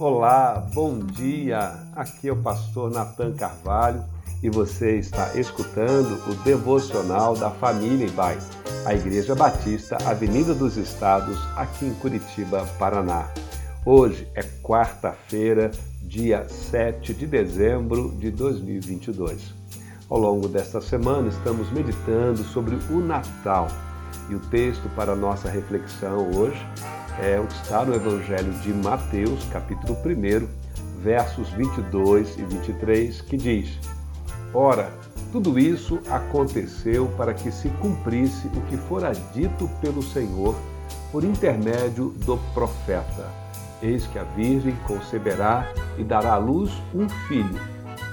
[0.00, 1.78] Olá, bom dia.
[1.94, 4.02] Aqui é o pastor Natan Carvalho
[4.42, 8.38] e você está escutando o devocional da família Ibai,
[8.86, 13.28] a Igreja Batista Avenida dos Estados, aqui em Curitiba, Paraná.
[13.84, 19.54] Hoje é quarta-feira, dia 7 de dezembro de 2022.
[20.08, 23.68] Ao longo desta semana estamos meditando sobre o Natal
[24.30, 26.66] e o texto para nossa reflexão hoje
[27.18, 30.46] é está no Evangelho de Mateus, capítulo 1,
[31.02, 33.78] versos 22 e 23, que diz:
[34.54, 34.90] Ora,
[35.32, 40.54] tudo isso aconteceu para que se cumprisse o que fora dito pelo Senhor
[41.12, 43.26] por intermédio do profeta.
[43.82, 47.60] Eis que a Virgem conceberá e dará à luz um filho,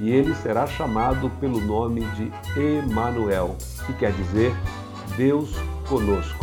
[0.00, 3.56] e ele será chamado pelo nome de Emanuel,
[3.86, 4.54] que quer dizer
[5.16, 5.54] Deus
[5.88, 6.41] conosco.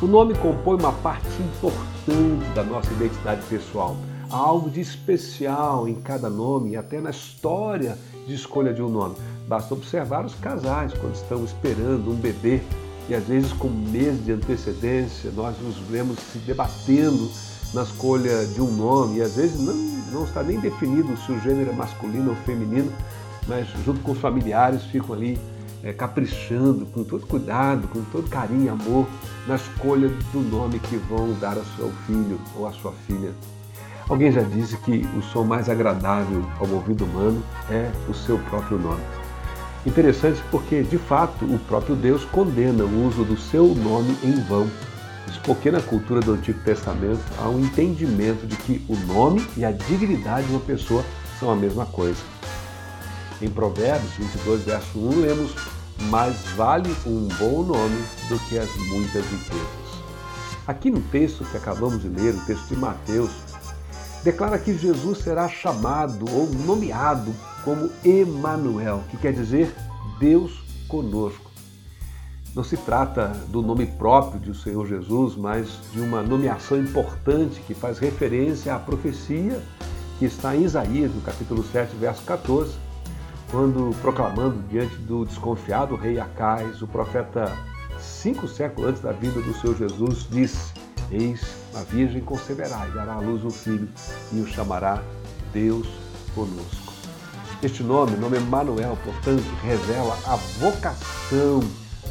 [0.00, 3.96] O nome compõe uma parte importante da nossa identidade pessoal.
[4.30, 8.88] Há algo de especial em cada nome e até na história de escolha de um
[8.88, 9.16] nome.
[9.48, 12.60] Basta observar os casais quando estão esperando um bebê
[13.08, 17.28] e às vezes com meses de antecedência nós nos vemos se debatendo
[17.74, 19.74] na escolha de um nome e às vezes não,
[20.12, 22.92] não está nem definido se o gênero é masculino ou feminino,
[23.48, 25.36] mas junto com os familiares ficam ali
[25.82, 29.06] é, caprichando com todo cuidado, com todo carinho e amor
[29.46, 33.32] na escolha do nome que vão dar ao seu filho ou à sua filha.
[34.08, 38.78] Alguém já disse que o som mais agradável ao ouvido humano é o seu próprio
[38.78, 39.02] nome.
[39.84, 44.66] Interessante porque, de fato, o próprio Deus condena o uso do seu nome em vão.
[45.28, 49.64] Isso porque na cultura do Antigo Testamento há um entendimento de que o nome e
[49.64, 51.04] a dignidade de uma pessoa
[51.38, 52.37] são a mesma coisa.
[53.40, 55.54] Em Provérbios 22, verso 1, lemos:
[56.10, 59.88] Mais vale um bom nome do que as muitas riquezas.
[60.66, 63.30] Aqui no texto que acabamos de ler, o texto de Mateus,
[64.24, 67.32] declara que Jesus será chamado ou nomeado
[67.64, 69.72] como Emanuel, que quer dizer
[70.18, 71.48] Deus conosco.
[72.54, 77.72] Não se trata do nome próprio do Senhor Jesus, mas de uma nomeação importante que
[77.72, 79.62] faz referência à profecia
[80.18, 82.87] que está em Isaías, no capítulo 7, verso 14,
[83.50, 87.52] quando proclamando diante do desconfiado rei Acais, o profeta,
[87.98, 90.72] cinco séculos antes da vida do Senhor Jesus, disse:
[91.10, 91.40] Eis,
[91.74, 93.88] a Virgem conceberá e dará à luz um filho,
[94.32, 95.02] e o chamará
[95.52, 95.88] Deus
[96.34, 96.92] conosco.
[97.62, 101.60] Este nome, nome Emanuel, portanto, revela a vocação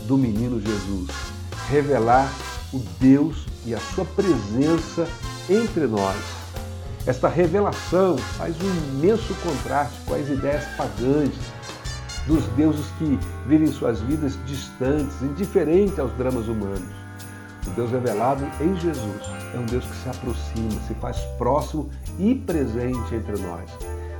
[0.03, 1.09] do menino Jesus,
[1.69, 2.29] revelar
[2.73, 5.07] o Deus e a sua presença
[5.49, 6.36] entre nós
[7.07, 11.31] esta revelação faz um imenso contraste com as ideias pagãs
[12.27, 16.83] dos deuses que vivem suas vidas distantes, indiferentes aos dramas humanos.
[17.65, 19.21] O Deus revelado em Jesus
[19.53, 23.71] é um Deus que se aproxima, se faz próximo e presente entre nós.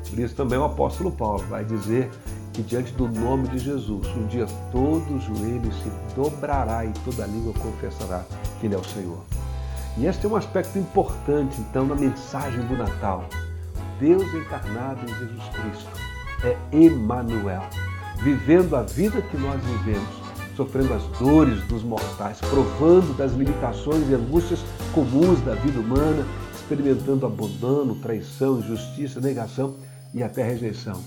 [0.09, 2.09] Por isso também o apóstolo Paulo vai dizer
[2.53, 7.53] que diante do nome de Jesus, um dia todo joelho se dobrará e toda língua
[7.53, 8.23] confessará
[8.59, 9.36] que Ele é o Senhor.
[9.99, 13.27] E este é um aspecto importante, então, na mensagem do Natal.
[13.99, 15.89] Deus encarnado em Jesus Cristo
[16.43, 17.63] é Emmanuel,
[18.21, 20.07] vivendo a vida que nós vivemos,
[20.55, 24.59] sofrendo as dores dos mortais, provando das limitações e angústias
[24.93, 29.77] comuns da vida humana, experimentando abandono, traição, injustiça, negação
[30.13, 31.01] e até rejeição.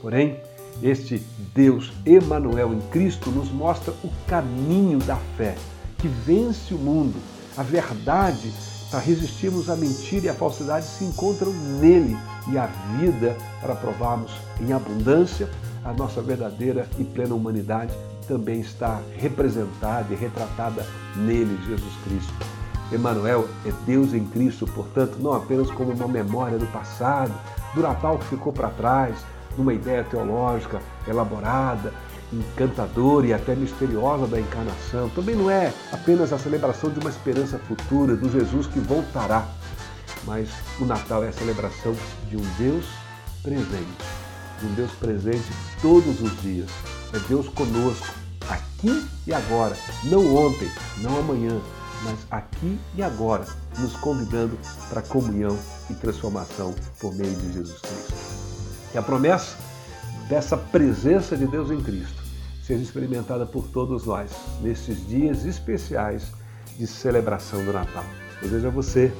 [0.00, 0.40] Porém,
[0.82, 5.54] este Deus Emmanuel em Cristo nos mostra o caminho da fé
[5.98, 7.14] que vence o mundo
[7.56, 8.52] a verdade,
[8.90, 12.16] para resistirmos à mentira e à falsidade, se encontram nele
[12.50, 12.66] e a
[12.98, 15.48] vida para provarmos em abundância
[15.84, 17.92] a nossa verdadeira e plena humanidade
[18.26, 20.86] também está representada e retratada
[21.16, 22.32] nele, Jesus Cristo.
[22.92, 27.32] Emmanuel é Deus em Cristo, portanto, não apenas como uma memória do passado,
[27.74, 29.16] do Natal que ficou para trás,
[29.56, 31.92] numa ideia teológica elaborada,
[32.32, 35.08] encantadora e até misteriosa da encarnação.
[35.10, 39.46] Também não é apenas a celebração de uma esperança futura, do Jesus que voltará,
[40.24, 40.48] mas
[40.80, 41.94] o Natal é a celebração
[42.28, 42.86] de um Deus
[43.42, 44.04] presente,
[44.60, 45.48] de um Deus presente
[45.80, 46.70] todos os dias.
[47.12, 48.06] É Deus conosco,
[48.48, 51.60] aqui e agora, não ontem, não amanhã,
[52.04, 53.44] mas aqui e agora,
[53.78, 54.58] nos convidando
[54.88, 55.56] para comunhão
[55.90, 58.14] e transformação por meio de Jesus Cristo.
[58.94, 59.56] E a promessa
[60.28, 62.21] dessa presença de Deus em Cristo
[62.62, 64.30] seja experimentada por todos nós
[64.60, 66.32] nesses dias especiais
[66.78, 68.04] de celebração do Natal.
[68.40, 69.12] Desejo a você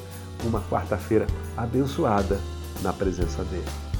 [0.44, 2.40] uma quarta-feira abençoada
[2.82, 3.91] na presença dele.